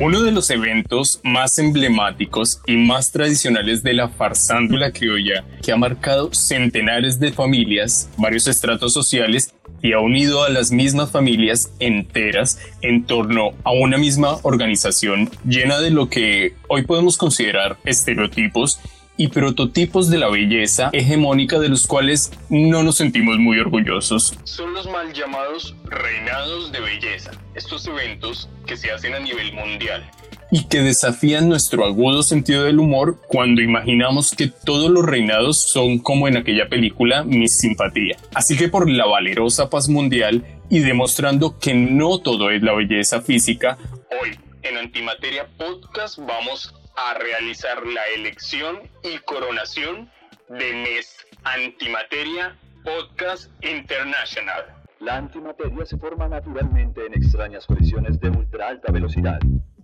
[0.00, 5.76] Uno de los eventos más emblemáticos y más tradicionales de la farsándula criolla que ha
[5.76, 9.52] marcado centenares de familias, varios estratos sociales
[9.82, 15.80] y ha unido a las mismas familias enteras en torno a una misma organización llena
[15.80, 18.80] de lo que hoy podemos considerar estereotipos
[19.16, 24.38] y prototipos de la belleza hegemónica de los cuales no nos sentimos muy orgullosos.
[24.44, 30.08] Son los mal llamados reinados de belleza, estos eventos que se hacen a nivel mundial
[30.50, 35.98] y que desafían nuestro agudo sentido del humor cuando imaginamos que todos los reinados son
[35.98, 38.16] como en aquella película Miss Simpatía.
[38.34, 43.20] Así que por la valerosa paz mundial y demostrando que no todo es la belleza
[43.20, 43.78] física,
[44.22, 50.10] hoy en Antimateria Podcast vamos a realizar la elección y coronación
[50.48, 54.64] de Miss Antimateria Podcast International.
[55.00, 59.38] La antimateria se forma naturalmente en extrañas colisiones de ultra alta velocidad.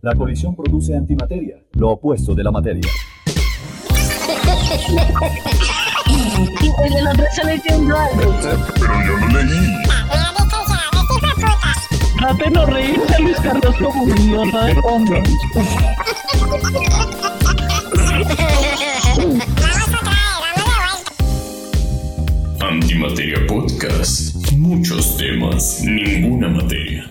[0.04, 2.86] La colisión produce antimateria, lo opuesto de la materia.
[8.74, 9.82] Pero yo no leí.
[12.18, 15.22] Trate no reírse, Luis Carlos, como un idiota de hombre.
[22.60, 24.52] Antimateria Podcast.
[24.52, 27.10] Muchos temas, ninguna materia.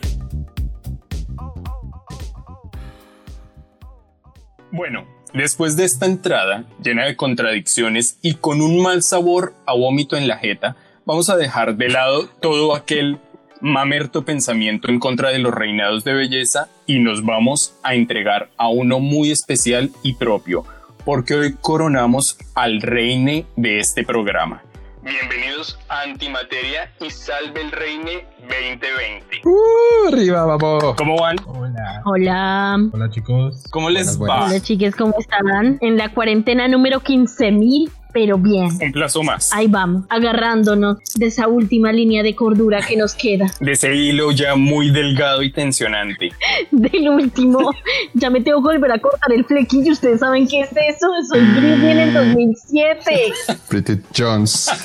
[4.73, 10.17] Bueno, después de esta entrada llena de contradicciones y con un mal sabor a vómito
[10.17, 13.19] en la jeta, vamos a dejar de lado todo aquel
[13.61, 18.69] mamerto pensamiento en contra de los reinados de belleza y nos vamos a entregar a
[18.69, 20.65] uno muy especial y propio,
[21.05, 24.63] porque hoy coronamos al reine de este programa.
[25.03, 29.41] Bienvenidos a Antimateria y Salve el Reine 2020.
[29.43, 30.07] ¡Uh!
[30.13, 30.95] Arriba, vamos.
[30.95, 31.35] ¿Cómo van?
[31.45, 32.01] Hola.
[32.05, 32.77] Hola.
[32.93, 33.65] Hola, chicos.
[33.69, 34.45] ¿Cómo les Buenas, va?
[34.47, 35.77] Hola, chiques, ¿cómo están?
[35.81, 38.69] En la cuarentena número 15.000, pero bien.
[38.81, 39.51] Un plazo más.
[39.53, 43.51] Ahí vamos, agarrándonos de esa última línea de cordura que nos queda.
[43.59, 46.31] De ese hilo ya muy delgado y tensionante.
[46.71, 47.71] Del último.
[48.13, 49.91] Ya me tengo que volver a cortar el flequillo.
[49.91, 51.07] ¿Ustedes saben qué es eso?
[51.29, 53.33] Soy Britney en el 2007.
[53.69, 54.69] Pretty Jones.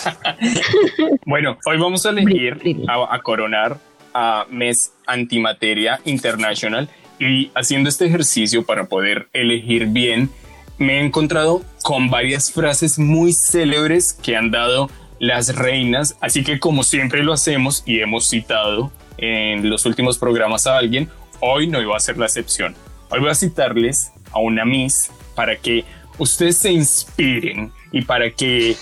[1.27, 2.57] Bueno, hoy vamos a elegir
[2.89, 3.79] a, a coronar
[4.15, 10.31] a Mes Antimateria International y haciendo este ejercicio para poder elegir bien,
[10.79, 16.61] me he encontrado con varias frases muy célebres que han dado las reinas, así que
[16.61, 21.83] como siempre lo hacemos y hemos citado en los últimos programas a alguien, hoy no
[21.83, 22.77] iba a ser la excepción.
[23.11, 25.85] Hoy voy a citarles a una Miss para que
[26.19, 28.77] ustedes se inspiren y para que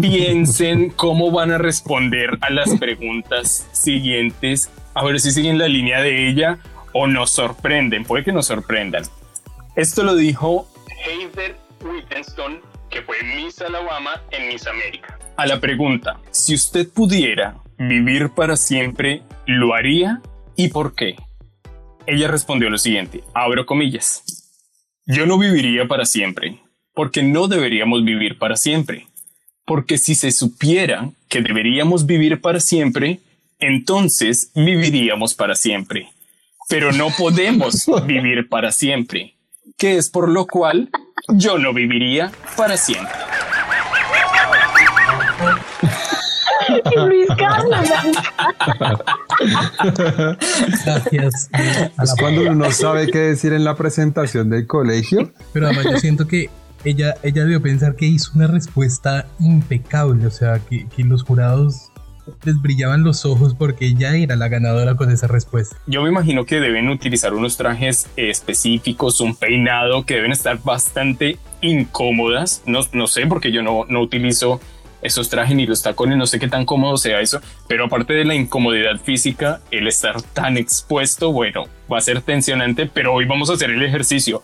[0.00, 6.00] piensen cómo van a responder a las preguntas siguientes, a ver si siguen la línea
[6.00, 6.58] de ella
[6.94, 9.04] o nos sorprenden, puede que nos sorprendan.
[9.76, 10.68] Esto lo dijo
[11.04, 12.60] Heather Whitenston,
[12.90, 15.18] que fue Miss Alabama en Miss América.
[15.36, 20.22] A la pregunta, si usted pudiera vivir para siempre, ¿lo haría?
[20.56, 21.16] ¿Y por qué?
[22.06, 24.22] Ella respondió lo siguiente, abro comillas.
[25.06, 26.60] Yo no viviría para siempre,
[26.94, 29.06] porque no deberíamos vivir para siempre.
[29.66, 33.20] Porque si se supiera que deberíamos vivir para siempre,
[33.58, 36.08] entonces viviríamos para siempre.
[36.68, 39.33] Pero no podemos vivir para siempre,
[39.84, 40.88] que es por lo cual
[41.28, 43.12] yo no viviría para siempre.
[46.96, 47.90] Luis Carlos.
[50.86, 51.50] Gracias.
[52.02, 55.30] Es cuando uno no sabe qué decir en la presentación del colegio.
[55.52, 56.48] Pero además yo siento que
[56.86, 61.92] ella, ella debió pensar que hizo una respuesta impecable, o sea, que, que los jurados
[62.44, 65.76] les brillaban los ojos porque ella era la ganadora con esa respuesta.
[65.86, 70.62] Yo me imagino que deben utilizar unos trajes eh, específicos, un peinado que deben estar
[70.62, 72.62] bastante incómodas.
[72.66, 74.60] No, no sé, porque yo no, no utilizo
[75.04, 78.24] esos trajes ni los tacones, no sé qué tan cómodo sea eso, pero aparte de
[78.24, 83.50] la incomodidad física, el estar tan expuesto, bueno, va a ser tensionante, pero hoy vamos
[83.50, 84.42] a hacer el ejercicio.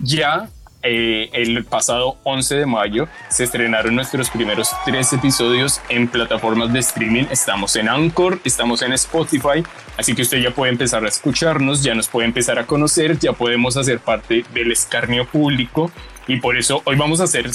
[0.00, 0.48] Ya
[0.82, 6.78] eh, el pasado 11 de mayo se estrenaron nuestros primeros tres episodios en plataformas de
[6.80, 7.24] streaming.
[7.30, 9.62] Estamos en Anchor, estamos en Spotify,
[9.96, 13.32] así que usted ya puede empezar a escucharnos, ya nos puede empezar a conocer, ya
[13.32, 15.90] podemos hacer parte del escarnio público
[16.26, 17.50] y por eso hoy vamos a hacer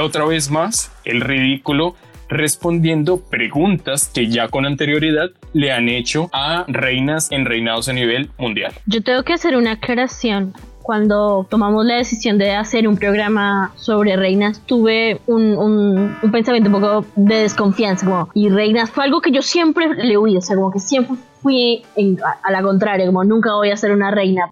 [0.00, 1.94] otra vez más el ridículo
[2.28, 8.30] respondiendo preguntas que ya con anterioridad le han hecho a reinas en reinados a nivel
[8.38, 8.72] mundial.
[8.86, 10.54] Yo tengo que hacer una aclaración.
[10.88, 16.68] Cuando tomamos la decisión de hacer un programa sobre reinas, tuve un, un- un pensamiento
[16.68, 18.04] un poco de desconfianza.
[18.04, 21.16] Como, y reinas fue algo que yo siempre le huí, o sea, como que siempre
[21.40, 24.50] fui en- a, a la contraria, como nunca voy a ser una reina.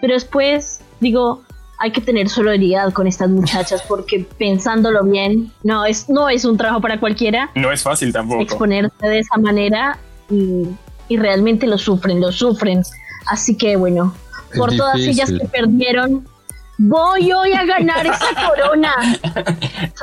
[0.00, 1.42] Pero después digo,
[1.78, 6.56] hay que tener solidaridad con estas muchachas porque pensándolo bien, no es, no es un
[6.56, 8.40] trabajo para cualquiera No es fácil tampoco.
[8.40, 9.98] exponerse de esa manera
[10.30, 10.64] y,
[11.10, 12.82] y realmente lo sufren, lo sufren.
[13.26, 14.14] Así que bueno,
[14.52, 16.26] Es por todas ellas que perdieron,
[16.78, 18.94] voy hoy a ganar esa corona.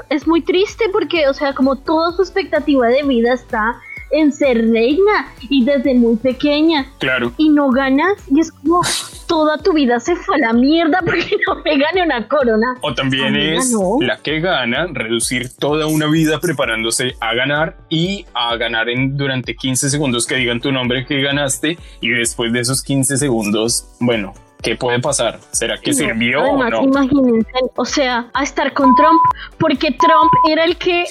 [0.10, 3.80] Es muy triste porque, o sea, como toda su expectativa de vida está
[4.12, 7.34] en ser reina y desde muy pequeña Claro.
[7.38, 8.82] y no ganas y es como
[9.28, 12.76] toda tu vida se fue a la mierda porque no me gane una corona.
[12.82, 13.98] O también Amiga, es no.
[14.02, 19.56] la que gana, reducir toda una vida preparándose a ganar y a ganar en durante
[19.56, 24.34] 15 segundos que digan tu nombre que ganaste y después de esos 15 segundos, bueno,
[24.62, 25.40] ¿qué puede pasar?
[25.52, 26.84] ¿Será que No, sirvió Además, o no?
[26.84, 29.20] imagínense, o sea, a estar con Trump,
[29.60, 31.04] porque Trump era el que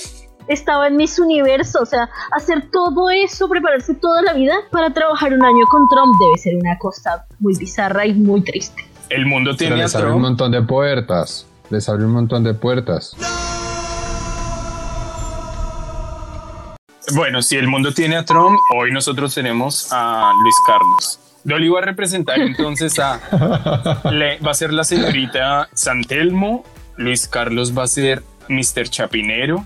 [0.48, 5.32] estaba en Miss Universo, o sea, hacer todo eso, prepararse toda la vida para trabajar
[5.32, 8.84] un año con Trump debe ser una cosa muy bizarra y muy triste.
[9.10, 11.46] El mundo Pero tiene a les abre un montón de puertas.
[11.70, 13.16] Les abre un montón de puertas.
[17.14, 21.20] Bueno, si el mundo tiene a Trump, hoy nosotros tenemos a Luis Carlos.
[21.44, 23.20] Dolly va a representar entonces a...
[24.10, 26.64] le- va a ser la señorita Santelmo,
[26.96, 28.88] Luis Carlos va a ser Mr.
[28.88, 29.64] Chapinero,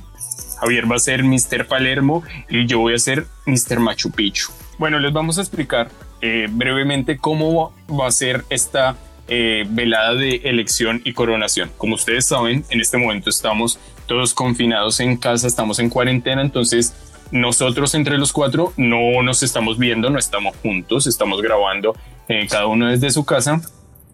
[0.60, 1.66] Javier va a ser Mr.
[1.66, 3.80] Palermo y yo voy a ser Mr.
[3.80, 4.52] Machu Picchu.
[4.78, 5.90] Bueno, les vamos a explicar
[6.20, 8.96] eh, brevemente cómo va a ser esta
[9.28, 11.70] eh, velada de elección y coronación.
[11.78, 16.94] Como ustedes saben, en este momento estamos todos confinados en casa, estamos en cuarentena, entonces
[17.30, 21.94] nosotros entre los cuatro no nos estamos viendo, no estamos juntos, estamos grabando
[22.28, 23.60] eh, cada uno desde su casa.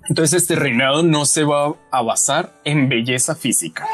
[0.09, 3.87] Entonces este reinado no se va a basar en belleza física.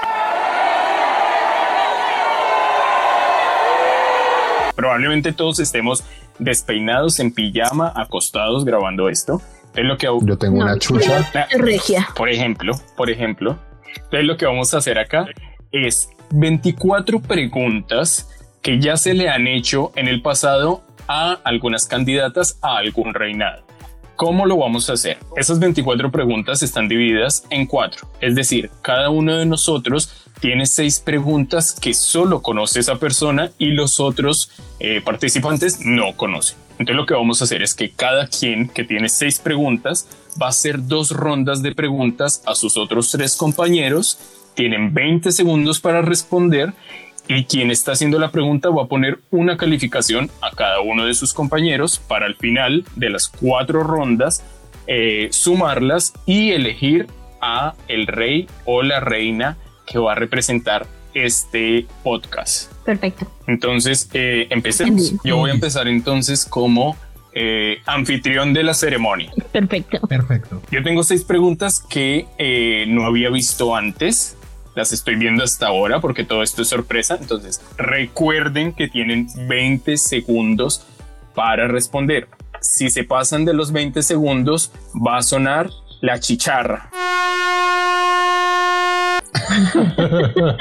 [4.75, 6.05] Probablemente todos estemos
[6.39, 9.41] despeinados en pijama, acostados grabando esto.
[9.75, 11.29] Entonces lo que Yo tengo No, una chucha.
[11.35, 12.09] Ah, regia.
[12.15, 13.59] por ejemplo, por ejemplo,
[13.97, 15.27] entonces lo que vamos a hacer acá
[15.71, 18.29] es 24 preguntas
[18.61, 23.65] que ya se le han hecho en el pasado a algunas candidatas a algún reinado.
[24.23, 25.19] ¿Cómo lo vamos a hacer?
[25.37, 31.01] Esas 24 preguntas están divididas en cuatro, es decir, cada uno de nosotros tiene seis
[31.01, 36.57] preguntas que solo conoce esa persona y los otros eh, participantes no conocen.
[36.79, 40.07] Entonces lo que vamos a hacer es que cada quien que tiene seis preguntas
[40.41, 44.21] va a hacer dos rondas de preguntas a sus otros tres compañeros.
[44.55, 46.75] Tienen 20 segundos para responder
[47.29, 51.15] y quien está haciendo la pregunta va a poner una calificación a cada uno de
[51.15, 54.45] sus compañeros para al final de las cuatro rondas
[54.87, 57.07] eh, sumarlas y elegir
[57.41, 62.73] a el rey o la reina que va a representar este podcast.
[62.85, 63.31] Perfecto.
[63.47, 65.15] Entonces, eh, empecemos.
[65.25, 66.97] Yo voy a empezar entonces como
[67.35, 69.33] eh, anfitrión de la ceremonia.
[69.53, 70.01] Perfecto.
[70.07, 70.63] Perfecto.
[70.71, 74.37] Yo tengo seis preguntas que eh, no había visto antes.
[74.75, 77.19] Las estoy viendo hasta ahora porque todo esto es sorpresa.
[77.21, 80.87] Entonces, recuerden que tienen 20 segundos
[81.35, 82.29] para responder.
[82.61, 85.71] Si se pasan de los 20 segundos, va a sonar
[86.01, 86.91] la chicharra.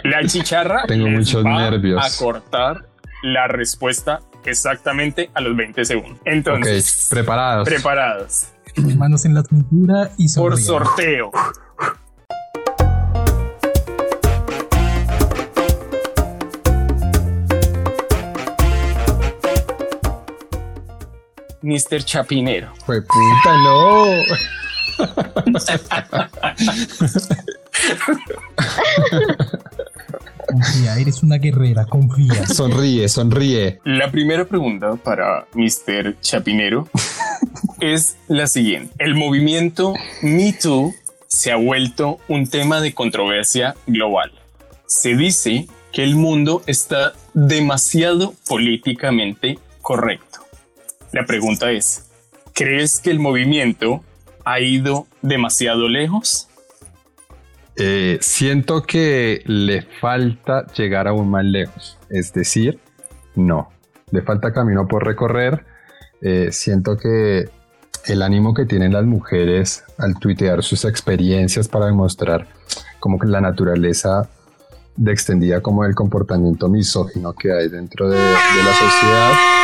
[0.03, 2.01] La chicharra Tengo muchos va nervios.
[2.03, 2.85] a cortar
[3.23, 6.19] la respuesta exactamente a los 20 segundos.
[6.25, 7.67] Entonces, preparados.
[7.67, 8.47] preparados
[8.97, 10.65] Manos en la cintura y por sonrían.
[10.65, 11.31] sorteo.
[21.61, 22.03] Mr.
[22.03, 22.73] Chapinero.
[22.85, 24.05] Fue puta, no.
[30.47, 32.45] Confía, eres una guerrera, confía.
[32.47, 33.79] Sonríe, sonríe.
[33.85, 36.19] La primera pregunta para Mr.
[36.19, 36.87] Chapinero
[37.79, 38.93] es la siguiente.
[38.99, 40.93] El movimiento Me Too
[41.27, 44.31] se ha vuelto un tema de controversia global.
[44.85, 50.30] Se dice que el mundo está demasiado políticamente correcto.
[51.13, 52.09] La pregunta es,
[52.53, 54.03] ¿crees que el movimiento
[54.45, 56.47] ha ido demasiado lejos?
[57.75, 61.97] Eh, siento que le falta llegar aún más lejos.
[62.09, 62.79] Es decir,
[63.35, 63.69] no.
[64.11, 65.65] Le falta camino por recorrer.
[66.21, 67.49] Eh, siento que
[68.05, 72.47] el ánimo que tienen las mujeres al tuitear sus experiencias para demostrar
[72.99, 74.29] como que la naturaleza
[74.95, 78.23] de extendida como el comportamiento misógino que hay dentro de, de
[78.63, 79.60] la sociedad.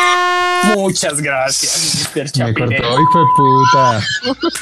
[0.75, 2.23] Muchas gracias, Mr.
[2.23, 2.89] Me Chapinero.
[2.89, 4.01] cortó, hijo de puta.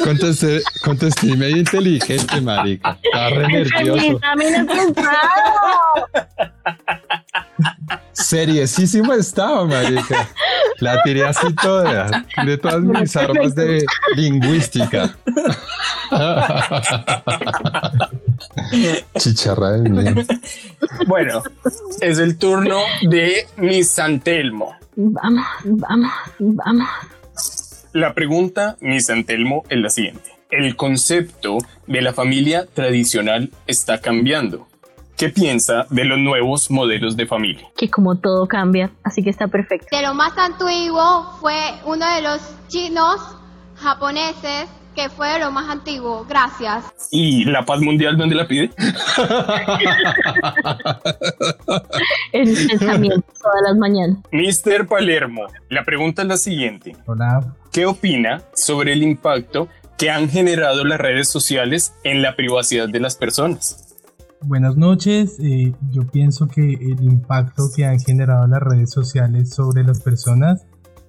[0.04, 2.98] Contesté, contesté medio inteligente, marica.
[3.04, 4.20] Estaba re nervioso.
[8.14, 10.28] Seriesísimo estaba, marica.
[10.80, 12.26] La tiré así toda.
[12.36, 13.86] Tiré todas mis armas de
[14.16, 15.16] lingüística.
[19.18, 20.24] Chicharra de mierda.
[21.08, 21.44] Bueno,
[22.02, 24.76] es el turno de Miss Antelmo.
[24.96, 26.88] Vamos, vamos, vamos.
[27.92, 30.32] La pregunta, Miss Antelmo, es la siguiente.
[30.50, 34.68] El concepto de la familia tradicional está cambiando.
[35.18, 37.68] ¿Qué piensa de los nuevos modelos de familia?
[37.78, 39.88] Que como todo cambia, así que está perfecto.
[39.96, 43.22] De lo más antiguo fue uno de los chinos
[43.76, 46.26] japoneses que fue de lo más antiguo.
[46.28, 46.86] Gracias.
[47.12, 48.72] ¿Y la paz mundial dónde la pide?
[52.32, 54.18] En mi pensamiento todas las mañanas.
[54.32, 54.88] Mr.
[54.88, 56.96] Palermo, la pregunta es la siguiente.
[57.06, 57.56] Hola.
[57.72, 63.00] ¿Qué opina sobre el impacto que han generado las redes sociales en la privacidad de
[63.00, 63.86] las personas?
[64.42, 65.38] Buenas noches.
[65.40, 70.66] Eh, yo pienso que el impacto que han generado las redes sociales sobre las personas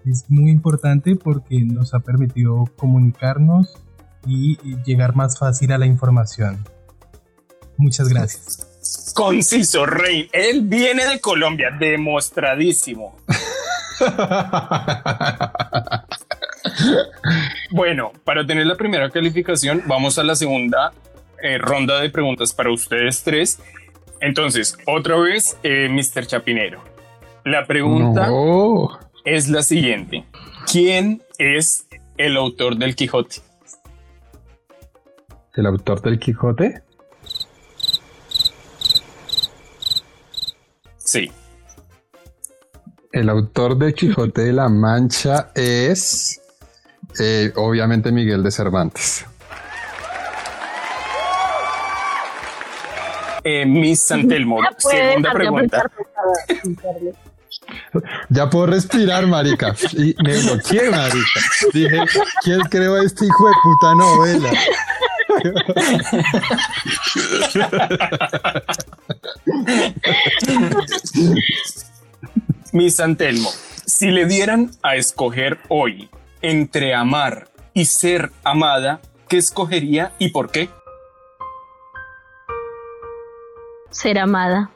[0.06, 3.76] es muy importante porque nos ha permitido comunicarnos
[4.26, 6.64] y llegar más fácil a la información.
[7.76, 9.12] Muchas gracias.
[9.14, 10.28] Conciso, Rey.
[10.32, 13.16] Él viene de Colombia, demostradísimo.
[17.70, 20.92] Bueno, para tener la primera calificación, vamos a la segunda
[21.42, 23.60] eh, ronda de preguntas para ustedes tres.
[24.20, 26.26] Entonces, otra vez, eh, Mr.
[26.26, 26.82] Chapinero.
[27.44, 28.98] La pregunta No.
[29.26, 30.25] Es la siguiente.
[30.71, 33.42] ¿Quién es el autor del Quijote?
[35.54, 36.83] ¿El autor del Quijote?
[40.97, 41.30] Sí.
[43.12, 46.40] El autor de Quijote de la Mancha es
[47.18, 49.26] eh, obviamente Miguel de Cervantes.
[53.42, 55.90] Eh, Miss Santelmo, segunda pregunta.
[58.28, 59.75] Ya puedo respirar, marica.
[59.92, 61.40] Y me bloqueé, marica.
[61.73, 62.00] Dije,
[62.42, 64.50] ¿quién creó este hijo de puta novela?
[72.73, 73.50] Miss Antelmo,
[73.85, 76.11] si le dieran a escoger hoy
[76.42, 80.68] entre amar y ser amada, ¿qué escogería y por qué?
[83.90, 84.70] Ser amada.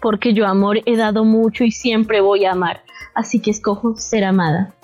[0.00, 2.82] Porque yo amor he dado mucho y siempre voy a amar.
[3.14, 4.74] Así que escojo ser amada.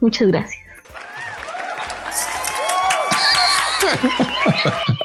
[0.00, 0.62] Muchas gracias.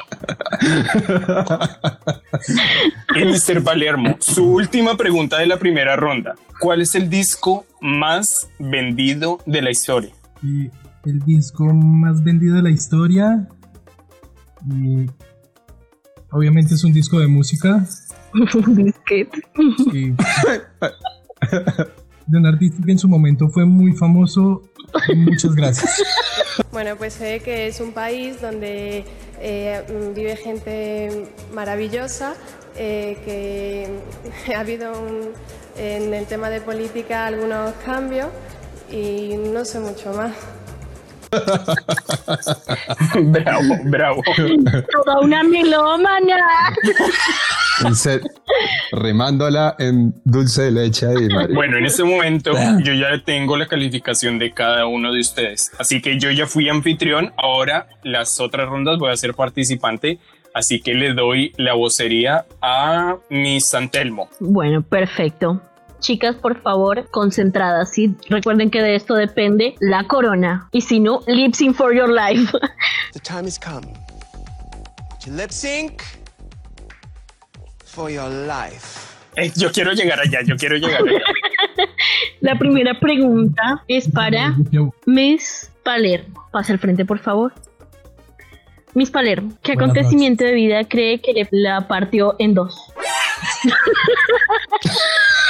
[3.15, 3.63] Y Mr.
[3.63, 6.35] Palermo, su última pregunta de la primera ronda.
[6.59, 10.11] ¿Cuál es el disco más vendido de la historia?
[10.41, 10.69] Y
[11.05, 13.47] el disco más vendido de la historia.
[14.69, 15.07] y
[16.33, 17.85] obviamente es un disco de música.
[18.67, 19.41] Disquete.
[19.93, 20.11] y
[22.25, 24.61] de un artista que en su momento fue muy famoso.
[25.15, 26.01] Muchas gracias.
[26.71, 29.03] Bueno, pues sé que es un país donde
[29.41, 32.33] eh, vive gente maravillosa,
[32.77, 35.29] eh, que ha habido un-
[35.77, 38.27] en el tema de política algunos cambios
[38.91, 40.33] y no sé mucho más.
[43.23, 44.21] Bravo, bravo.
[44.91, 46.37] Toda una melómana.
[47.85, 48.21] En ser-
[48.91, 51.53] remándola en dulce de leche ahí, marica.
[51.55, 52.51] Bueno, en este momento
[52.83, 55.71] yo ya tengo la calificación de cada uno de ustedes.
[55.79, 57.33] Así que yo ya fui anfitrión.
[57.37, 60.19] Ahora las otras rondas voy a ser participante.
[60.53, 64.29] Así que le doy la vocería a mi Santelmo.
[64.39, 65.59] Bueno, perfecto.
[66.03, 67.91] Chicas, por favor, concentradas.
[67.91, 68.13] ¿sí?
[68.29, 70.67] Recuerden que de esto depende la corona.
[70.73, 72.51] Y si no, lip sync for your life.
[73.13, 73.87] The time has come
[75.23, 76.01] to lip sync
[77.85, 78.99] for your life.
[79.55, 81.21] Yo quiero llegar allá, yo quiero llegar allá.
[82.41, 84.55] la primera pregunta es para
[85.05, 86.47] Miss Palermo.
[86.51, 87.53] Pasa al frente, por favor.
[88.93, 92.77] Miss Palermo, ¿qué Buenas acontecimiento de vida cree que le- la partió en dos?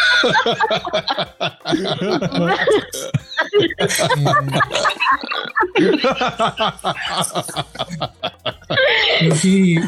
[9.19, 9.81] Creo que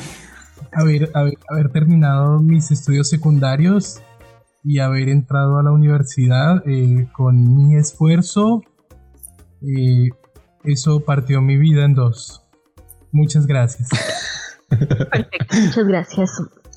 [0.71, 4.01] haber, haber, haber terminado mis estudios secundarios
[4.65, 8.63] y haber entrado a la universidad eh, con mi esfuerzo,
[9.61, 10.09] eh,
[10.63, 12.41] eso partió mi vida en dos.
[13.11, 13.89] Muchas gracias.
[14.69, 16.31] Perfecto, muchas gracias,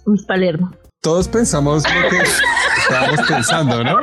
[0.06, 0.70] Miss Palermo.
[1.00, 2.16] Todos pensamos lo que
[2.88, 3.98] estábamos pensando, ¿no?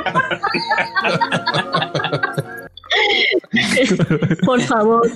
[4.45, 5.09] por favor,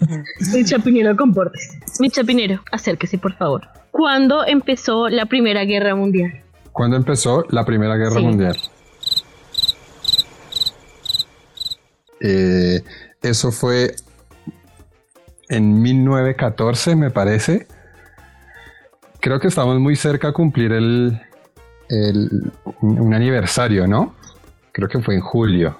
[0.53, 1.79] mi chapinero, compórtese.
[1.99, 3.67] Mi chapinero, acérquese, por favor.
[3.91, 6.41] ¿Cuándo empezó la Primera Guerra Mundial?
[6.71, 8.21] ¿Cuándo empezó la Primera Guerra Sí.
[8.21, 8.57] Mundial?
[12.21, 12.81] Eh,
[13.21, 13.95] eso fue
[15.49, 17.67] en 1914, me parece.
[19.19, 21.21] Creo que estamos muy cerca a cumplir el,
[21.89, 24.15] el- un un aniversario, ¿no?
[24.71, 25.77] Creo que fue en julio,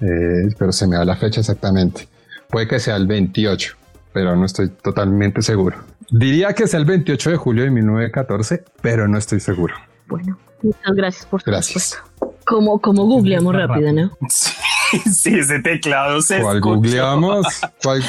[0.00, 2.08] eh, pero se me da la fecha exactamente.
[2.48, 3.74] Puede que sea el 28,
[4.12, 5.78] pero no estoy totalmente seguro.
[6.10, 9.74] Diría que es el 28 de julio de 1914, pero no estoy seguro.
[10.06, 11.74] Bueno, muchas gracias por su Gracias.
[12.00, 12.36] respuesta.
[12.46, 14.16] Como, como googleamos rápido, ¿no?
[14.28, 14.52] Sí,
[15.04, 16.74] ese teclado se ¿Cuál escuchó.
[16.76, 17.46] googleamos?
[17.82, 18.02] ¿Cuál,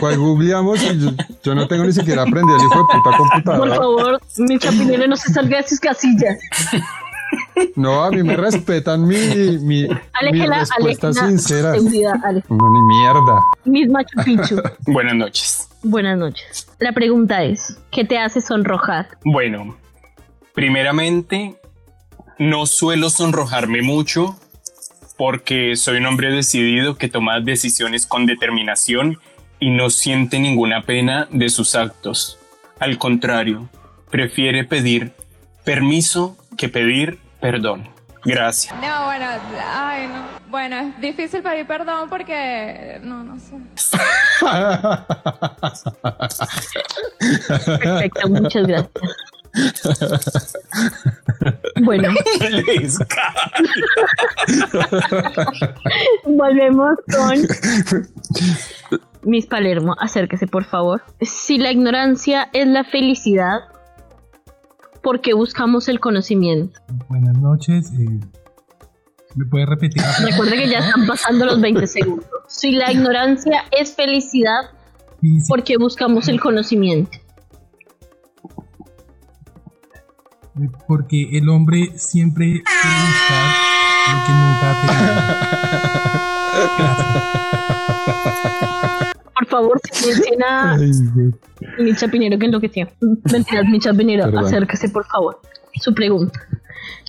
[0.00, 0.80] cuál googleamos?
[0.98, 1.10] Yo,
[1.44, 3.74] yo no tengo ni siquiera aprendido el hijo de puta Por computadora.
[3.76, 6.38] favor, mi chapinero no se salga de sus casillas.
[7.74, 11.72] No, a mí me respetan mi, mi, mi Aléjela, respuesta sincera.
[11.74, 13.40] No, ni mierda.
[13.64, 15.68] Miss Machu Picchu, Buenas noches.
[15.82, 16.68] buenas noches.
[16.78, 19.08] La pregunta es, ¿qué te hace sonrojar?
[19.24, 19.76] Bueno,
[20.54, 21.60] primeramente,
[22.38, 24.36] no suelo sonrojarme mucho
[25.16, 29.18] porque soy un hombre decidido que toma decisiones con determinación
[29.58, 32.38] y no siente ninguna pena de sus actos.
[32.78, 33.68] Al contrario,
[34.10, 35.12] prefiere pedir
[35.64, 37.88] permiso que pedir perdón.
[38.24, 38.74] Gracias.
[38.74, 39.26] No, bueno,
[39.72, 40.24] ay, no.
[40.48, 42.98] Bueno, es difícil pedir perdón porque.
[43.02, 43.54] No, no sé.
[47.78, 48.90] Perfecto, muchas gracias.
[51.82, 52.08] Bueno,
[56.24, 57.32] volvemos con
[59.22, 59.94] Miss Palermo.
[59.98, 61.02] Acérquese, por favor.
[61.20, 63.60] Si la ignorancia es la felicidad,
[65.02, 66.80] ¿por qué buscamos el conocimiento?
[67.08, 67.90] Buenas noches.
[67.92, 68.20] eh,
[69.34, 70.02] ¿Me puede repetir?
[70.24, 72.26] Recuerda que ya están pasando los 20 segundos.
[72.48, 74.70] Si la ignorancia es felicidad,
[75.48, 77.18] ¿por qué buscamos el conocimiento?
[80.88, 83.46] Porque el hombre siempre quiere buscar
[84.12, 85.16] lo que nunca ha tenido.
[89.34, 91.32] Por favor, silencien a Ay, güey.
[91.78, 92.88] mi chapinero que enloqueció.
[93.30, 94.44] Mentiras, mi chapinero, Perdón.
[94.46, 95.40] acérquese, por favor.
[95.80, 96.40] Su pregunta.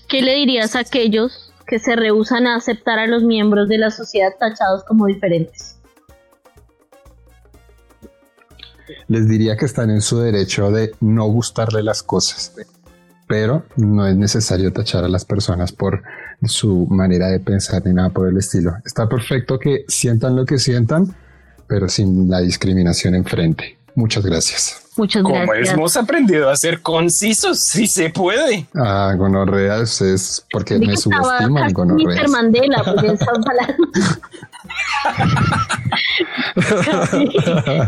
[0.09, 3.91] ¿Qué le dirías a aquellos que se rehusan a aceptar a los miembros de la
[3.91, 5.77] sociedad tachados como diferentes?
[9.07, 12.53] Les diría que están en su derecho de no gustarle las cosas,
[13.27, 16.01] pero no es necesario tachar a las personas por
[16.43, 18.73] su manera de pensar ni nada por el estilo.
[18.85, 21.15] Está perfecto que sientan lo que sientan,
[21.67, 23.77] pero sin la discriminación enfrente.
[23.95, 24.83] Muchas gracias.
[24.95, 25.73] Muchas como gracias.
[25.73, 28.67] hemos aprendido a ser concisos, si se puede.
[28.75, 31.73] Ah, gonorreas es porque me subestiman.
[31.73, 32.29] Mr.
[32.29, 33.87] Mandela, pues están hablando.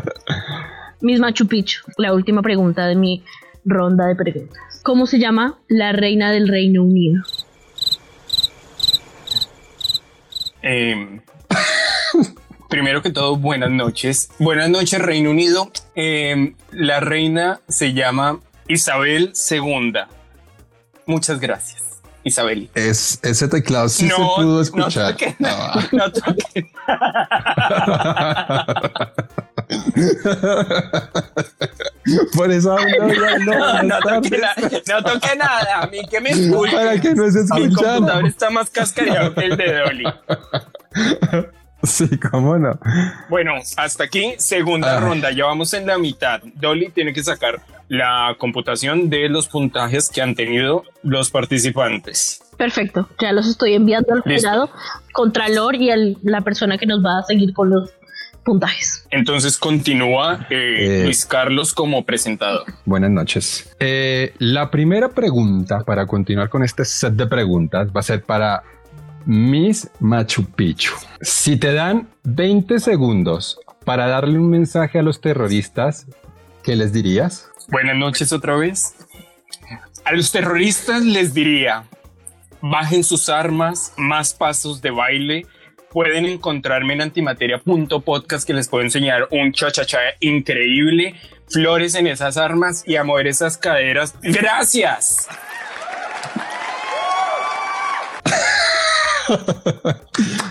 [1.02, 3.23] Miss Machu Picchu, la última pregunta de mi
[3.65, 4.68] ronda de preguntas.
[4.89, 7.21] ¿Cómo se llama la reina del Reino Unido?
[10.63, 11.21] Eh,
[12.69, 14.32] primero que todo, buenas noches.
[14.39, 15.71] Buenas noches, Reino Unido.
[15.93, 19.93] Eh, la reina se llama Isabel II.
[21.06, 22.71] Muchas gracias, Isabel.
[22.73, 25.15] Es, ese teclado sí se pudo escuchar.
[25.38, 25.88] No toque Ah.
[25.91, 26.71] No toque
[32.36, 33.39] Por eso no.
[33.45, 34.22] No, nada.
[34.88, 35.82] No toque nada.
[35.84, 36.76] A mí que me escuche.
[36.76, 37.95] Para que no se Mi escuchan.
[37.95, 40.04] computador está más cascareado que el de Dolly.
[41.84, 42.78] Sí, cómo no.
[43.30, 45.04] Bueno, hasta aquí, segunda Ay.
[45.04, 45.32] ronda.
[45.32, 46.41] Ya vamos en la mitad.
[46.56, 52.41] Dolly tiene que sacar la computación de los puntajes que han tenido los participantes.
[52.58, 54.69] Perfecto, ya los estoy enviando al jurado,
[55.13, 57.89] Contralor y al- la persona que nos va a seguir con los
[58.43, 59.06] puntajes.
[59.12, 61.04] Entonces continúa eh, Eh.
[61.06, 62.63] Luis Carlos como presentador.
[62.86, 63.75] Buenas noches.
[63.80, 68.63] Eh, la primera pregunta para continuar con este set de preguntas va a ser para
[69.25, 70.93] Miss Machu Picchu.
[71.21, 76.08] Si te dan 20 segundos para darle un mensaje a los terroristas,
[76.63, 77.49] ¿qué les dirías?
[77.69, 78.95] Buenas noches otra vez.
[80.06, 81.84] A los terroristas les diría,
[82.62, 85.45] bajen sus armas, más pasos de baile.
[85.91, 91.15] Pueden encontrarme en antimateria.podcast que les puedo enseñar un cha-cha-cha increíble,
[91.47, 94.13] flores en esas armas y a mover esas caderas.
[94.21, 95.28] Gracias.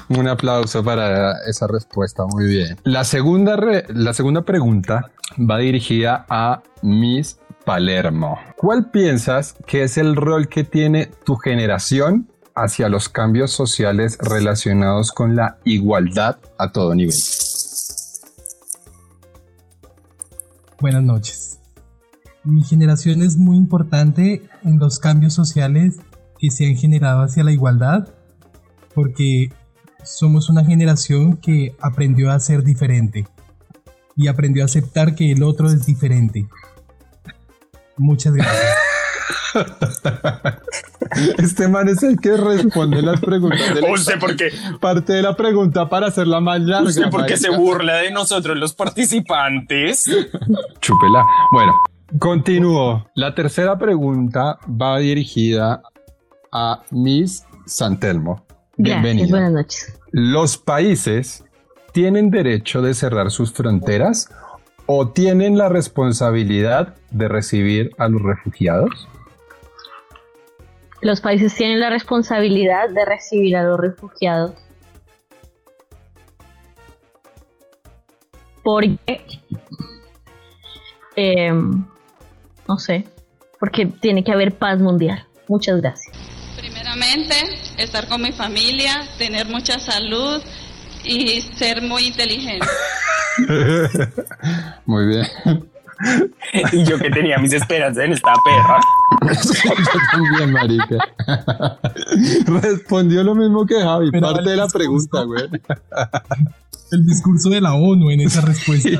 [0.09, 2.77] Un aplauso para esa respuesta, muy bien.
[2.85, 8.38] La segunda, re- la segunda pregunta va dirigida a Miss Palermo.
[8.57, 12.29] ¿Cuál piensas que es el rol que tiene tu generación
[12.62, 17.16] hacia los cambios sociales relacionados con la igualdad a todo nivel?
[20.81, 21.59] Buenas noches.
[22.44, 25.97] Mi generación es muy importante en los cambios sociales
[26.38, 28.09] que se han generado hacia la igualdad
[28.94, 29.53] porque
[30.05, 33.27] somos una generación que aprendió a ser diferente
[34.16, 36.49] y aprendió a aceptar que el otro es diferente.
[37.97, 38.88] Muchas gracias.
[41.38, 43.75] Este man es el que responde las preguntas.
[43.75, 44.51] De ¿Usted por qué?
[44.81, 46.88] Parte de la pregunta para hacerla más larga.
[46.88, 50.05] ¿Usted por qué se burla de nosotros los participantes?
[50.81, 51.25] Chúpela.
[51.53, 51.75] Bueno,
[52.18, 53.07] continúo.
[53.14, 55.83] La tercera pregunta va dirigida
[56.53, 58.44] a Miss Santelmo.
[58.77, 59.27] Bienvenida.
[59.27, 60.01] Gracias, buenas noches.
[60.12, 61.44] ¿Los países
[61.92, 64.29] tienen derecho de cerrar sus fronteras
[64.87, 69.09] o tienen la responsabilidad de recibir a los refugiados?
[71.00, 74.52] Los países tienen la responsabilidad de recibir a los refugiados.
[78.62, 79.20] Porque,
[81.16, 83.04] eh, no sé,
[83.58, 85.24] porque tiene que haber paz mundial.
[85.46, 86.16] Muchas gracias.
[86.56, 87.34] Primeramente,
[87.78, 90.42] estar con mi familia, tener mucha salud
[91.04, 92.66] y ser muy inteligente.
[94.84, 95.70] Muy bien.
[96.72, 98.80] Y yo que tenía mis esperanzas en esta perra.
[99.22, 100.96] Yo también, marica.
[102.46, 104.78] Respondió lo mismo que Javi, Pero parte de la discurso.
[104.78, 105.44] pregunta, güey.
[106.92, 108.90] El discurso de la ONU en esa respuesta.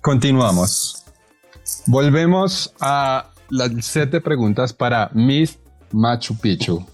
[0.00, 1.04] Continuamos.
[1.86, 5.58] Volvemos a las set de preguntas para Miss
[5.92, 6.86] Machu Picchu.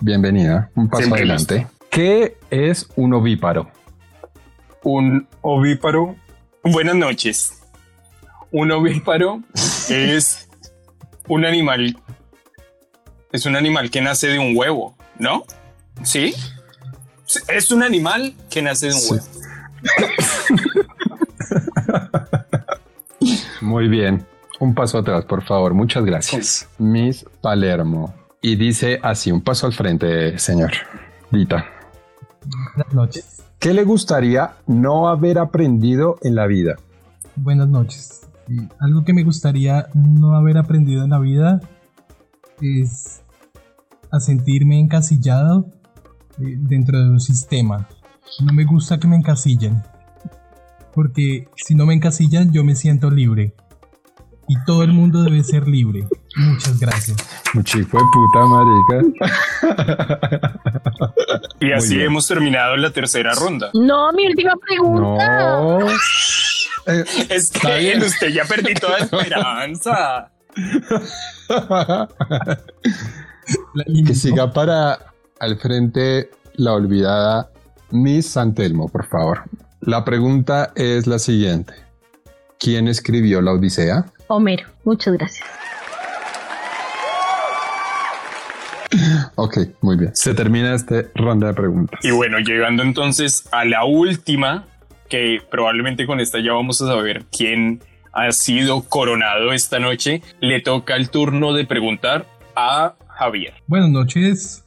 [0.00, 0.70] Bienvenida.
[0.74, 1.66] Un paso Siempre adelante.
[1.90, 3.70] ¿Qué es un ovíparo?
[4.82, 6.14] Un ovíparo.
[6.62, 7.61] Buenas noches.
[8.52, 9.40] Un ovíparo
[9.88, 10.48] es
[11.28, 11.96] un animal.
[13.32, 15.44] Es un animal que nace de un huevo, ¿no?
[16.02, 16.34] ¿Sí?
[17.48, 19.12] Es un animal que nace de un Sí.
[19.14, 19.24] huevo.
[23.60, 24.26] Muy bien.
[24.60, 25.74] Un paso atrás, por favor.
[25.74, 26.68] Muchas gracias.
[26.78, 28.14] Miss Palermo.
[28.40, 30.72] Y dice así, un paso al frente, señor.
[31.30, 31.64] Dita.
[32.76, 33.42] Buenas noches.
[33.58, 36.76] ¿Qué le gustaría no haber aprendido en la vida?
[37.36, 38.26] Buenas noches.
[38.80, 41.60] Algo que me gustaría no haber aprendido en la vida
[42.60, 43.22] es
[44.10, 45.66] a sentirme encasillado
[46.38, 47.88] eh, dentro de un sistema.
[48.44, 49.82] No me gusta que me encasillen.
[50.94, 53.54] Porque si no me encasillan, yo me siento libre.
[54.52, 56.06] Y todo el mundo debe ser libre.
[56.36, 57.16] Muchas gracias.
[57.54, 59.00] Un chico de puta, marica.
[61.60, 63.70] Y así hemos terminado la tercera ronda.
[63.72, 65.56] No, mi última pregunta.
[65.56, 65.88] No.
[67.30, 68.02] Es que bien.
[68.02, 70.30] usted ya perdí toda esperanza.
[74.04, 74.98] Que siga para
[75.40, 77.50] al frente la olvidada
[77.90, 79.44] Miss Santelmo, por favor.
[79.80, 81.72] La pregunta es la siguiente.
[82.62, 84.06] ¿Quién escribió la Odisea?
[84.28, 85.48] Homero, muchas gracias.
[89.34, 90.14] Ok, muy bien.
[90.14, 91.98] Se termina esta ronda de preguntas.
[92.04, 94.68] Y bueno, llegando entonces a la última,
[95.08, 97.80] que probablemente con esta ya vamos a saber quién
[98.12, 103.54] ha sido coronado esta noche, le toca el turno de preguntar a Javier.
[103.66, 104.64] Buenas noches.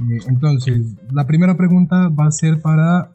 [0.00, 3.10] Eh, entonces, la primera pregunta va a ser para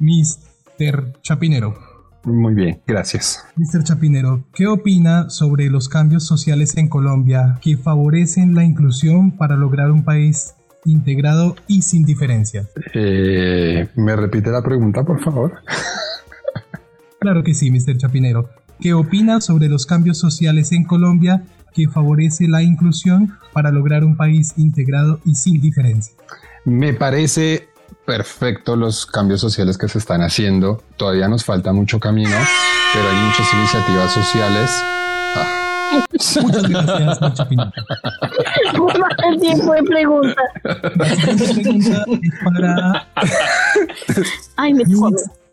[0.00, 1.14] Mr.
[1.22, 1.93] Chapinero.
[2.24, 3.44] Muy bien, gracias.
[3.56, 3.84] Mr.
[3.84, 9.90] Chapinero, ¿qué opina sobre los cambios sociales en Colombia que favorecen la inclusión para lograr
[9.90, 12.68] un país integrado y sin diferencia?
[12.94, 15.54] Eh, ¿Me repite la pregunta, por favor?
[17.24, 17.96] Claro que sí, Mr.
[17.96, 18.50] Chapinero.
[18.78, 24.14] ¿Qué opina sobre los cambios sociales en Colombia que favorece la inclusión para lograr un
[24.14, 26.14] país integrado y sin diferencia?
[26.66, 27.68] Me parece
[28.06, 30.82] perfecto los cambios sociales que se están haciendo.
[30.96, 32.36] Todavía nos falta mucho camino,
[32.92, 34.70] pero hay muchas iniciativas sociales.
[35.36, 35.60] Ah,
[36.42, 37.20] Muchas gracias.
[37.20, 37.40] Más
[39.32, 40.42] el tiempo de pregunta.
[42.44, 43.08] Para
[44.56, 44.84] Ay, me.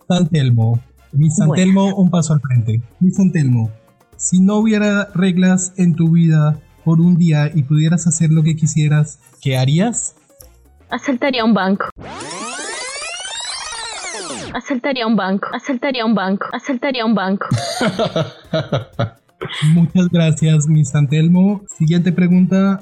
[0.08, 0.80] Santelmo.
[1.14, 1.54] Miss Bueno.
[1.54, 2.82] Santelmo, un paso al frente.
[3.00, 3.70] Miss Santelmo,
[4.18, 8.56] si no hubiera reglas en tu vida por un día y pudieras hacer lo que
[8.56, 10.16] quisieras, ¿qué harías?
[10.92, 11.86] Asaltaría un banco.
[14.54, 15.48] Asaltaría un banco.
[15.54, 16.46] Asaltaría un banco.
[16.52, 17.48] Asaltaría un banco.
[19.74, 21.64] Muchas gracias, Miss Santelmo.
[21.78, 22.82] Siguiente pregunta,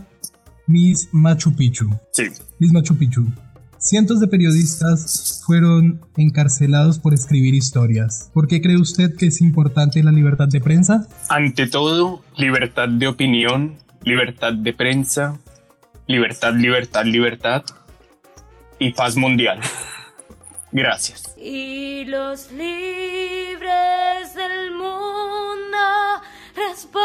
[0.65, 1.87] Miss Machu Picchu.
[2.11, 2.23] Sí.
[2.57, 3.27] Miss Machu Picchu,
[3.77, 8.31] Cientos de periodistas fueron encarcelados por escribir historias.
[8.33, 11.07] ¿Por qué cree usted que es importante la libertad de prensa?
[11.29, 15.39] Ante todo, libertad de opinión, libertad de prensa,
[16.07, 17.63] libertad, libertad, libertad
[18.79, 19.59] y paz mundial.
[20.71, 21.35] Gracias.
[21.37, 25.77] Y los libres del mundo
[26.55, 26.99] responden.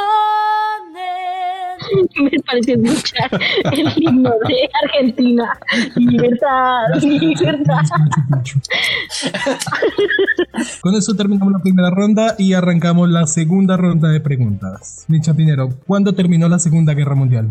[2.24, 3.30] Me pareció escuchar
[3.72, 5.58] el himno de Argentina.
[5.96, 7.82] Libertad, libertad.
[10.80, 15.04] Con eso terminamos la primera ronda y arrancamos la segunda ronda de preguntas.
[15.08, 17.50] Micha Pinero, ¿cuándo terminó la Segunda Guerra Mundial?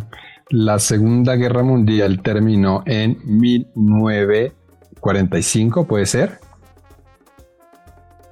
[0.55, 6.37] La Segunda Guerra Mundial terminó en 1945, ¿puede ser?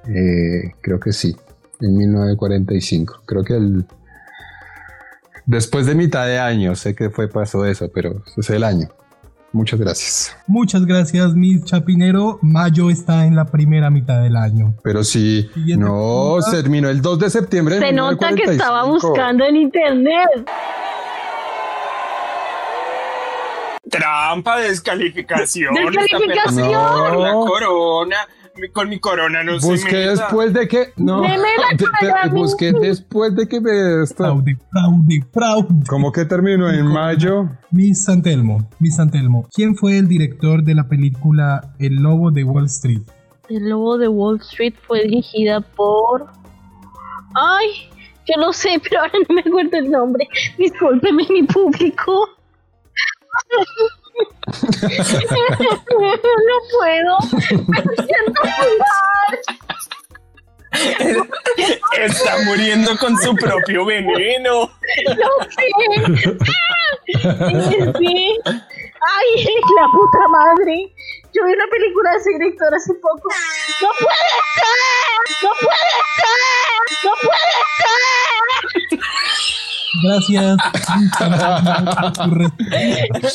[0.06, 1.34] Eh, creo que sí,
[1.80, 3.22] en 1945.
[3.26, 3.84] Creo que el...
[5.46, 8.86] Después de mitad de año, sé que fue pasó eso, pero es el año.
[9.50, 10.36] Muchas gracias.
[10.46, 12.38] Muchas gracias, Miss Chapinero.
[12.40, 14.76] Mayo está en la primera mitad del año.
[14.84, 16.50] Pero sí, no, pregunta.
[16.52, 17.80] se terminó el 2 de septiembre.
[17.80, 18.52] de Se nota que 1945.
[18.52, 20.48] estaba buscando en internet.
[23.92, 25.74] Trampa, descalificación.
[25.92, 26.72] Descalificación.
[26.72, 27.44] Por la No.
[27.46, 28.16] corona.
[28.74, 30.92] Con mi corona no se Busqué después de que.
[30.96, 31.28] No, a mí.
[32.32, 34.06] busqué después de que me.
[34.14, 35.84] Fraude, fraude, fraude.
[35.88, 37.48] ¿Cómo que terminó en mayo?
[37.70, 39.48] Miss Santelmo, Miss Santelmo.
[39.54, 43.00] ¿Quién fue el director de la película El Lobo de Wall Street?
[43.48, 46.26] El lobo de Wall Street fue dirigida por.
[47.34, 47.68] Ay,
[48.26, 50.28] yo lo sé, pero ahora no me acuerdo el nombre.
[50.58, 52.28] Discúlpeme, mi público.
[56.48, 57.18] no puedo.
[57.68, 59.38] Me siento muy mal.
[61.98, 64.70] Está muriendo con su propio veneno.
[65.16, 65.66] No sé.
[67.98, 68.38] Sí.
[69.04, 69.44] Ay,
[69.76, 70.94] la puta madre.
[71.34, 73.28] Yo vi una película de ese director hace poco.
[73.80, 75.20] ¡No puede ser!
[75.42, 76.82] ¡No puede ser!
[77.04, 79.00] ¡No puede ser!
[80.04, 80.56] Gracias.
[82.16, 82.38] Por.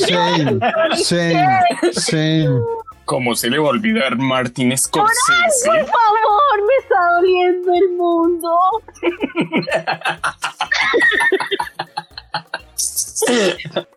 [0.07, 0.59] Shame,
[0.95, 1.59] shame,
[1.93, 2.61] shame.
[3.05, 5.69] ¿Cómo se le va a olvidar Martin Por Scorsese?
[5.69, 8.49] favor, me está doliendo el mundo.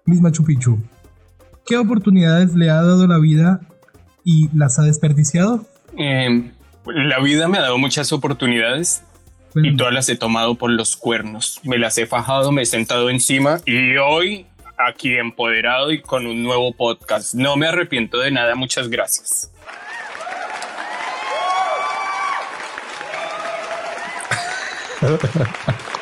[0.06, 0.78] Miss Machu Picchu.
[1.70, 3.60] ¿Qué oportunidades le ha dado la vida
[4.24, 5.64] y las ha desperdiciado?
[5.96, 6.50] Eh,
[6.84, 9.04] la vida me ha dado muchas oportunidades
[9.54, 11.60] y todas las he tomado por los cuernos.
[11.62, 14.46] Me las he fajado, me he sentado encima y hoy
[14.78, 17.34] aquí empoderado y con un nuevo podcast.
[17.34, 18.56] No me arrepiento de nada.
[18.56, 19.52] Muchas gracias.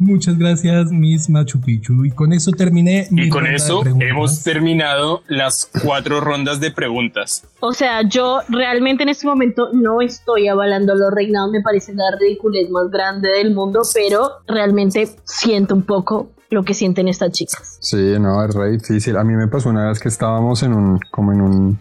[0.00, 2.06] Muchas gracias, Miss Machu Picchu.
[2.06, 3.06] Y con eso terminé.
[3.10, 7.44] mi Y con eso hemos terminado las cuatro rondas de preguntas.
[7.60, 11.92] O sea, yo realmente en este momento no estoy avalando a los reinados, me parece
[11.92, 17.32] la ridiculez más grande del mundo, pero realmente siento un poco lo que sienten estas
[17.32, 17.76] chicas.
[17.82, 19.18] Sí, no, es re difícil.
[19.18, 21.78] A mí me pasó una vez que estábamos en un, como en un,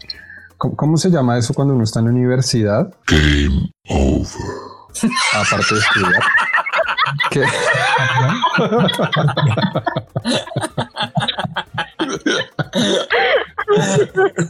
[0.58, 2.94] ¿cómo, cómo se llama eso cuando uno está en la universidad?
[3.08, 4.70] Game over.
[5.34, 6.22] Aparte de estudiar.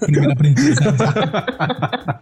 [0.02, 2.22] Primera princesa.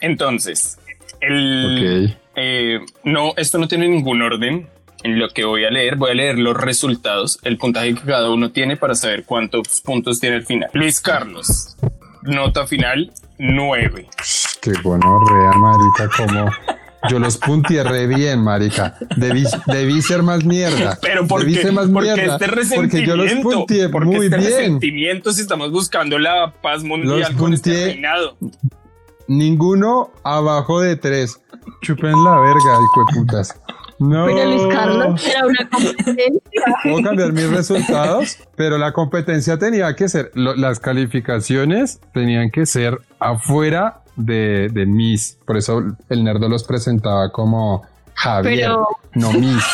[0.00, 0.78] Entonces,
[1.20, 4.68] el, eh, no, esto no tiene ningún orden.
[5.02, 8.30] En lo que voy a leer, voy a leer los resultados, el puntaje que cada
[8.30, 10.68] uno tiene para saber cuántos puntos tiene el final.
[10.74, 11.78] Luis Carlos,
[12.20, 14.08] nota final 9.
[14.60, 16.50] Qué gonorrea, marica, como...
[17.08, 18.96] Yo los punteé re bien, marica.
[19.16, 20.98] Debí, debí ser más mierda.
[21.00, 23.06] Pero ¿por Debí qué, ser más por qué mierda, este Porque resentimiento?
[23.06, 24.50] yo los punteé ¿Por qué muy este bien.
[24.50, 28.36] resentimiento si estamos buscando la paz mundial Los con este reinado?
[29.28, 31.40] Ninguno abajo de tres.
[31.82, 33.60] Chupen la verga, hijo de putas.
[33.98, 34.26] No.
[34.26, 36.40] Pero Luis Carlos era una competencia.
[36.82, 42.64] Puedo cambiar mis resultados, pero la competencia tenía que ser, lo- las calificaciones tenían que
[42.66, 45.38] ser afuera de, de Miss.
[45.46, 47.82] Por eso el nerdo los presentaba como
[48.14, 49.64] Javier, Pero- no Miss.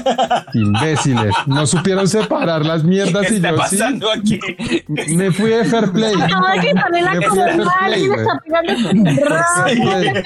[0.54, 1.34] Imbéciles.
[1.46, 4.40] No supieron separar las mierdas ¿Qué y está yo pasando aquí?
[4.68, 5.14] sí.
[5.16, 6.14] Me fui de fair play.
[6.14, 8.20] Acaba de quitarle la Me corona y güey.
[8.20, 10.24] está pegando rabia.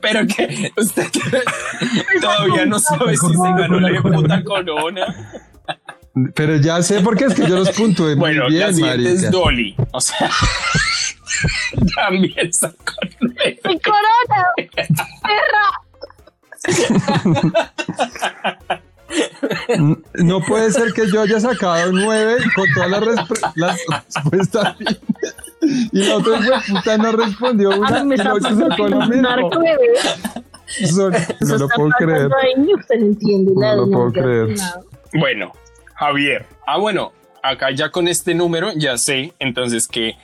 [0.00, 1.06] Pero que usted
[2.20, 5.30] todavía no sabe si se ganó la puta corona.
[6.34, 9.08] Pero ya sé por qué es que yo los puntué muy Bueno, la bien, siguiente
[9.08, 9.26] marica.
[9.26, 9.74] es Dolly.
[9.92, 10.30] O sea,
[11.96, 13.60] también sacó nueve.
[13.64, 14.46] ¡Mi corona!
[15.22, 15.68] ¡Perra!
[20.14, 23.02] No puede ser que yo haya sacado nueve con todas las,
[23.56, 24.76] las respuestas
[25.92, 28.04] y la otra puta no respondió una.
[28.04, 29.50] me está pasando narco,
[31.40, 32.30] no lo puedo creer.
[33.50, 34.56] no lo puedo creer.
[35.14, 35.52] Bueno,
[36.02, 36.46] Javier.
[36.66, 37.12] Ah, bueno,
[37.44, 40.16] acá ya con este número ya sé entonces que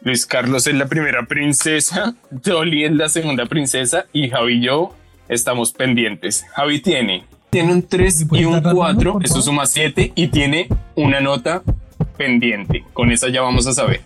[0.00, 4.96] Luis Carlos es la primera princesa, Dolly es la segunda princesa y Javi y yo
[5.28, 6.44] estamos pendientes.
[6.56, 11.62] Javi tiene, tiene un 3 y un 4, eso suma 7 y tiene una nota
[12.16, 12.84] pendiente.
[12.92, 14.00] Con esa ya vamos a saber.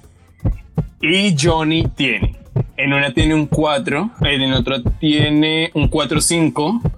[1.00, 2.36] Y Johnny tiene,
[2.76, 6.95] en una tiene un 4, en otra tiene un 4-5,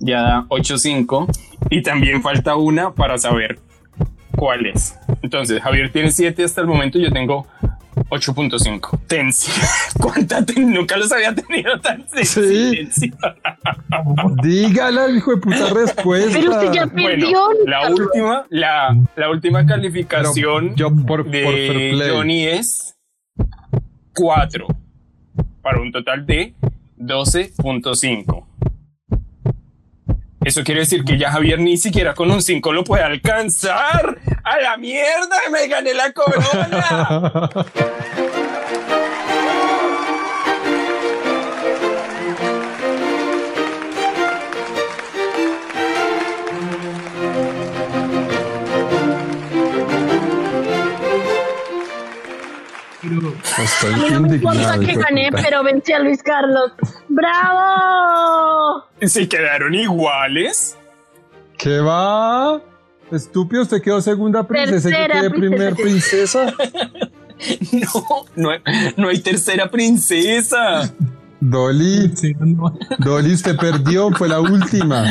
[0.00, 1.26] ya da 8-5
[1.70, 3.58] y también falta una para saber
[4.36, 4.98] cuál es.
[5.22, 7.46] Entonces, Javier tiene 7 hasta el momento, yo tengo
[8.10, 9.00] 8.5.
[9.06, 9.56] Tensión.
[10.00, 12.88] ¿Cuánta Nunca los había tenido tan sí.
[14.42, 16.38] Dígala, hijo de puta respuesta.
[16.38, 17.50] Pero usted ya perdió.
[17.66, 22.96] la última, la, la última calificación yo por, de Johnny es
[24.14, 24.66] 4
[25.62, 26.54] para un total de
[26.98, 28.47] 12.5.
[30.48, 34.16] Eso quiere decir que ya Javier ni siquiera con un 5 lo puede alcanzar.
[34.44, 35.36] ¡A la mierda!
[35.52, 37.50] ¡Me gané la corona!
[53.62, 56.72] Estoy no importa que gané, pero vencí a Luis Carlos.
[57.08, 58.84] ¡Bravo!
[59.00, 60.76] ¿Se quedaron iguales?
[61.56, 62.60] ¿Qué va?
[63.10, 66.52] Estúpido, usted quedó segunda princesa y yo primer princesa.
[68.36, 68.50] no,
[68.96, 70.92] no hay, tercera princesa.
[71.40, 72.12] Dolly,
[72.98, 75.04] Dolly, usted perdió, fue la última.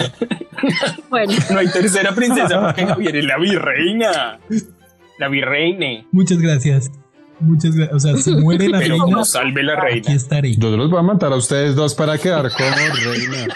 [1.10, 1.34] Bueno.
[1.52, 4.40] No hay tercera princesa porque Javier es la virreina.
[5.20, 6.08] La virreine.
[6.12, 6.92] Muchas gracias.
[7.39, 7.95] Muchas gracias.
[7.95, 9.26] O sea, si muere la Pero reina.
[9.26, 10.02] salve la reina.
[10.08, 10.56] Aquí estaré.
[10.56, 13.54] Yo los voy a matar a ustedes dos para quedar como reina.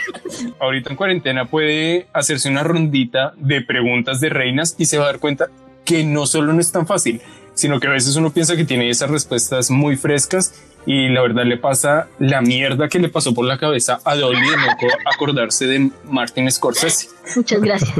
[0.59, 5.07] Ahorita en cuarentena puede hacerse una rondita de preguntas de reinas y se va a
[5.07, 5.47] dar cuenta
[5.85, 7.21] que no solo no es tan fácil,
[7.53, 10.53] sino que a veces uno piensa que tiene esas respuestas muy frescas
[10.85, 14.39] y la verdad le pasa la mierda que le pasó por la cabeza a Dolly
[14.41, 14.67] de no
[15.13, 17.07] acordarse de Martin Scorsese.
[17.35, 17.93] Muchas gracias.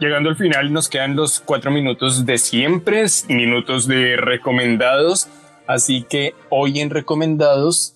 [0.00, 5.28] Llegando al final nos quedan los cuatro minutos de siempre, minutos de recomendados,
[5.66, 7.94] así que hoy en recomendados...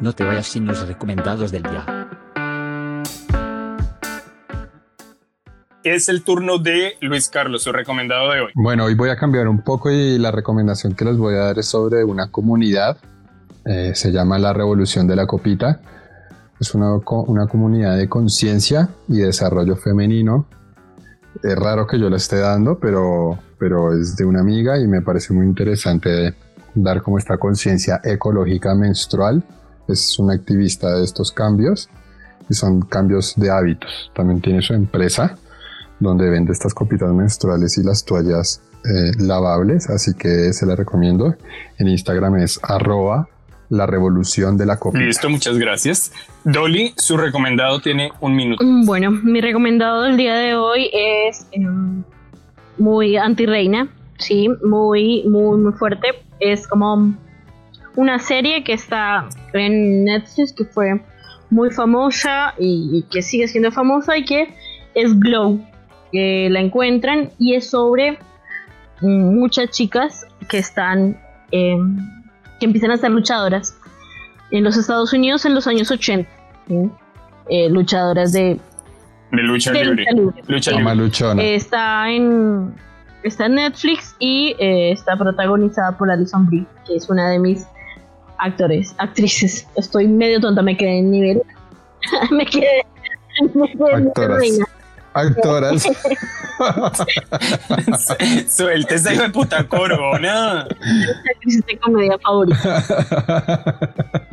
[0.00, 1.86] No te vayas sin los recomendados del día.
[5.84, 8.52] es el turno de Luis Carlos, su recomendado de hoy.
[8.54, 11.58] Bueno, hoy voy a cambiar un poco y la recomendación que les voy a dar
[11.58, 12.98] es sobre una comunidad.
[13.64, 15.80] Eh, se llama La Revolución de la Copita.
[16.60, 20.46] Es una, una comunidad de conciencia y desarrollo femenino.
[21.42, 25.02] Es raro que yo la esté dando, pero, pero es de una amiga y me
[25.02, 26.34] parece muy interesante
[26.74, 29.42] dar como esta conciencia ecológica menstrual.
[29.88, 31.88] Es una activista de estos cambios
[32.48, 34.10] y son cambios de hábitos.
[34.14, 35.36] También tiene su empresa
[36.02, 41.36] donde vende estas copitas menstruales y las toallas eh, lavables, así que se la recomiendo.
[41.78, 43.28] En Instagram es arroba
[43.72, 45.04] la revolución de la copita.
[45.04, 46.12] Listo, muchas gracias.
[46.44, 48.62] Dolly, su recomendado tiene un minuto.
[48.62, 52.04] Mm, bueno, mi recomendado del día de hoy es em,
[52.76, 56.08] muy anti-reina, sí, muy, muy, muy fuerte.
[56.38, 57.14] Es como
[57.96, 61.00] una serie que está en Netflix que fue
[61.48, 64.54] muy famosa y que sigue siendo famosa y que
[64.94, 65.60] es Glow
[66.12, 68.18] que la encuentran y es sobre
[69.00, 71.18] muchas chicas que están
[71.50, 71.78] eh,
[72.62, 73.76] que empiezan a ser luchadoras
[74.52, 76.30] en los Estados Unidos en los años 80
[77.48, 78.60] eh, luchadoras de
[79.32, 80.04] de lucha libre,
[80.46, 81.54] lucha libre.
[81.56, 82.72] está en
[83.24, 87.66] está en Netflix y eh, está protagonizada por Alison Brie que es una de mis
[88.38, 89.66] actores actrices.
[89.76, 91.42] Estoy medio tonta me quedé en nivel.
[92.30, 92.84] Me quedé,
[93.54, 94.66] me quedé en nivel
[95.14, 95.82] actoras.
[98.48, 100.66] Suelte esa hijo de puta corona.
[101.46, 102.84] Es de comedia favorita.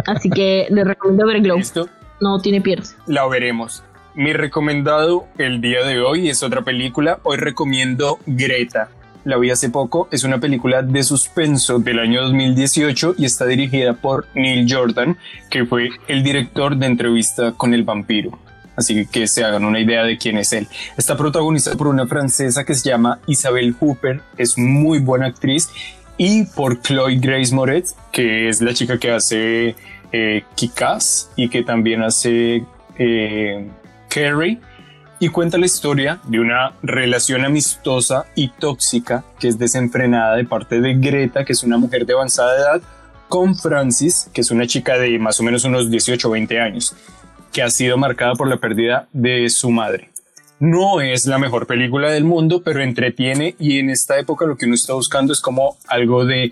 [0.05, 1.57] Así que le recomiendo ver Glow.
[1.57, 1.89] ¿Listo?
[2.21, 2.95] No tiene piernas.
[3.07, 3.83] La veremos.
[4.15, 7.19] Mi recomendado el día de hoy es otra película.
[7.23, 8.89] Hoy recomiendo Greta.
[9.23, 10.07] La vi hace poco.
[10.11, 15.17] Es una película de suspenso del año 2018 y está dirigida por Neil Jordan,
[15.49, 18.39] que fue el director de Entrevista con el Vampiro
[18.79, 20.67] así que se hagan una idea de quién es él.
[20.97, 25.69] Está protagonizada por una francesa que se llama Isabel Hooper, es muy buena actriz,
[26.17, 29.75] y por Chloe Grace Moretz, que es la chica que hace
[30.11, 32.65] eh, Kikaz y que también hace
[32.97, 33.69] eh,
[34.09, 34.59] Carrie
[35.19, 40.79] y cuenta la historia de una relación amistosa y tóxica que es desenfrenada de parte
[40.81, 42.81] de Greta, que es una mujer de avanzada edad,
[43.27, 46.95] con Francis, que es una chica de más o menos unos 18 o 20 años,
[47.51, 50.09] que ha sido marcada por la pérdida de su madre.
[50.59, 54.65] No es la mejor película del mundo, pero entretiene y en esta época lo que
[54.65, 56.51] uno está buscando es como algo de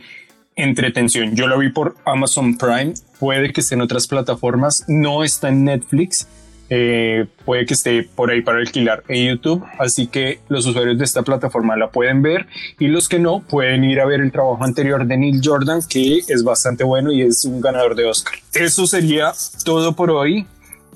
[0.56, 1.36] entretención.
[1.36, 5.66] Yo la vi por Amazon Prime, puede que esté en otras plataformas, no está en
[5.66, 6.28] Netflix,
[6.70, 11.06] eh, puede que esté por ahí para alquilar en YouTube, así que los usuarios de
[11.06, 14.64] esta plataforma la pueden ver y los que no pueden ir a ver el trabajo
[14.64, 18.34] anterior de Neil Jordan, que es bastante bueno y es un ganador de Oscar.
[18.54, 19.32] Eso sería
[19.64, 20.46] todo por hoy.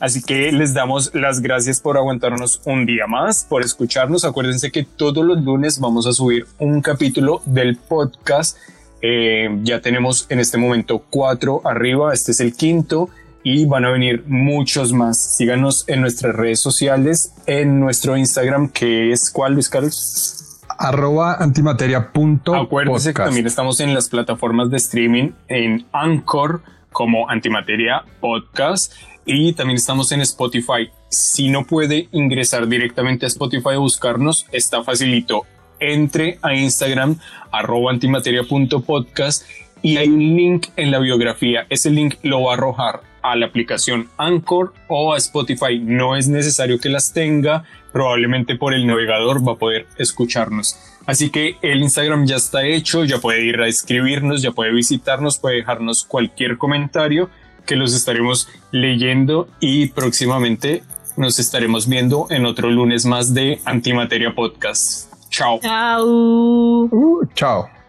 [0.01, 4.25] Así que les damos las gracias por aguantarnos un día más, por escucharnos.
[4.25, 8.57] Acuérdense que todos los lunes vamos a subir un capítulo del podcast.
[9.03, 13.09] Eh, ya tenemos en este momento cuatro arriba, este es el quinto
[13.43, 15.19] y van a venir muchos más.
[15.37, 20.61] Síganos en nuestras redes sociales, en nuestro Instagram, que es cuál, Luis Carlos?
[20.79, 22.09] Arroba antimateria.
[22.55, 28.93] Acuérdense que también estamos en las plataformas de streaming en Anchor como Antimateria Podcast
[29.25, 30.89] y también estamos en Spotify.
[31.09, 35.45] Si no puede ingresar directamente a Spotify o buscarnos, está facilito.
[35.79, 37.17] Entre a Instagram
[37.51, 39.45] arroba antimateria.podcast
[39.81, 41.65] y hay un link en la biografía.
[41.69, 45.79] Ese link lo va a arrojar a la aplicación Anchor o a Spotify.
[45.79, 50.77] No es necesario que las tenga, probablemente por el navegador va a poder escucharnos.
[51.05, 55.39] Así que el Instagram ya está hecho, ya puede ir a escribirnos, ya puede visitarnos,
[55.39, 57.29] puede dejarnos cualquier comentario
[57.65, 60.83] que los estaremos leyendo y próximamente
[61.17, 65.11] nos estaremos viendo en otro lunes más de Antimateria Podcast.
[65.29, 65.59] Chao.
[65.61, 66.05] Chao.
[66.05, 67.80] Uh, chao.